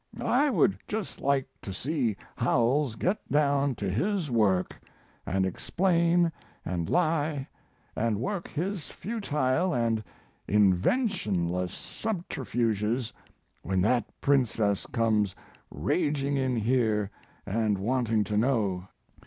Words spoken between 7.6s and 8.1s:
&